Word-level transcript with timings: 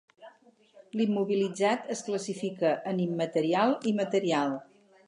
L'immobilitzat 1.01 1.93
es 1.97 2.03
classifica 2.09 2.73
en 2.95 3.05
immaterial 3.07 3.79
i 3.93 3.97
material. 4.05 4.61